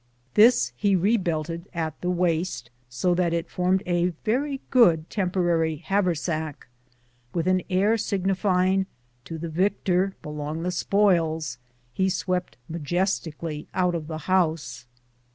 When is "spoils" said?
10.71-11.59